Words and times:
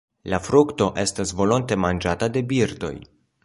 La 0.33 0.37
frukto 0.45 0.87
estas 1.03 1.33
volonte 1.41 1.79
manĝata 1.85 2.33
de 2.39 2.47
birdoj. 2.55 2.95